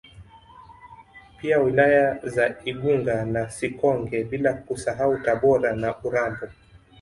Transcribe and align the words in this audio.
Pia 1.39 1.59
wilaya 1.59 2.19
za 2.23 2.55
Igunga 2.65 3.25
na 3.25 3.49
Sikonge 3.49 4.23
bila 4.23 4.53
kusahau 4.53 5.17
Tabora 5.23 5.75
na 5.75 6.01
Urambo 6.03 6.47